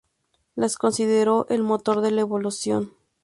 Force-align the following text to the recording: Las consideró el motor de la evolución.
Las 0.55 0.77
consideró 0.77 1.45
el 1.49 1.61
motor 1.61 2.01
de 2.01 2.09
la 2.09 2.21
evolución. 2.21 2.91